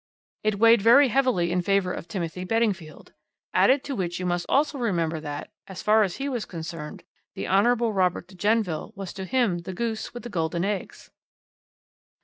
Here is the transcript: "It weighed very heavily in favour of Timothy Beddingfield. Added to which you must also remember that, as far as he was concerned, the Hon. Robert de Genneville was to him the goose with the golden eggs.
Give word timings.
"It 0.43 0.57
weighed 0.57 0.81
very 0.81 1.09
heavily 1.09 1.51
in 1.51 1.61
favour 1.61 1.93
of 1.93 2.07
Timothy 2.07 2.43
Beddingfield. 2.43 3.13
Added 3.53 3.83
to 3.83 3.95
which 3.95 4.19
you 4.19 4.25
must 4.25 4.47
also 4.49 4.79
remember 4.79 5.19
that, 5.19 5.51
as 5.67 5.83
far 5.83 6.01
as 6.01 6.15
he 6.15 6.27
was 6.27 6.43
concerned, 6.43 7.03
the 7.35 7.45
Hon. 7.47 7.67
Robert 7.91 8.25
de 8.27 8.33
Genneville 8.33 8.93
was 8.95 9.13
to 9.13 9.25
him 9.25 9.59
the 9.59 9.75
goose 9.75 10.11
with 10.11 10.23
the 10.23 10.29
golden 10.29 10.65
eggs. 10.65 11.11